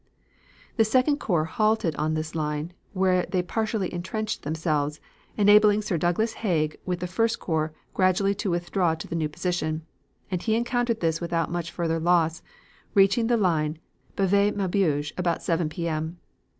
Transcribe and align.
"The 0.77 0.83
Second 0.83 1.19
Corps 1.19 1.45
halted 1.45 1.95
on 1.95 2.15
this 2.15 2.33
line, 2.33 2.73
where 2.93 3.23
they 3.29 3.43
partially 3.43 3.93
intrenched 3.93 4.41
themselves, 4.41 4.99
enabling 5.37 5.83
Sir 5.83 5.95
Douglas 5.99 6.33
Haig 6.41 6.75
with 6.87 7.01
the 7.01 7.05
First 7.05 7.39
Corps 7.39 7.71
gradually 7.93 8.33
to 8.33 8.49
withdraw 8.49 8.95
to 8.95 9.07
the 9.07 9.13
new 9.15 9.29
position; 9.29 9.83
and 10.31 10.41
he 10.41 10.55
effected 10.57 11.01
this 11.01 11.21
without 11.21 11.51
much 11.51 11.69
further 11.69 11.99
loss, 11.99 12.41
reaching 12.95 13.27
the 13.27 13.37
line 13.37 13.77
Bavai 14.17 14.49
Maubeuge 14.55 15.13
about 15.19 15.43
7 15.43 15.69
P. 15.69 15.87
M. 15.87 16.17